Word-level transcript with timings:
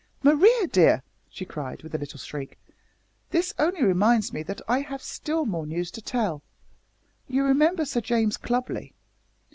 "Maria 0.23 0.65
dear!" 0.65 1.03
she 1.29 1.45
cried, 1.45 1.83
with 1.83 1.93
a 1.93 1.97
little 1.99 2.17
shriek, 2.17 2.57
"this 3.29 3.53
only 3.59 3.83
reminds 3.83 4.33
me 4.33 4.41
that 4.41 4.59
I 4.67 4.79
have 4.81 5.03
still 5.03 5.45
more 5.45 5.67
news 5.67 5.91
to 5.91 6.01
tell. 6.01 6.41
You 7.27 7.43
remember 7.43 7.85
Sir 7.85 8.01
James 8.01 8.35
Clubley? 8.35 8.93